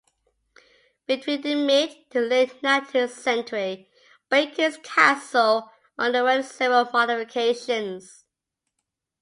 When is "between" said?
1.05-1.41